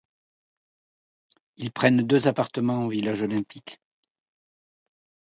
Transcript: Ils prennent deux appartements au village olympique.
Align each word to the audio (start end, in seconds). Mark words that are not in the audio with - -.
Ils 1.57 1.71
prennent 1.71 2.01
deux 2.01 2.27
appartements 2.27 2.85
au 2.85 2.89
village 2.89 3.21
olympique. 3.21 3.79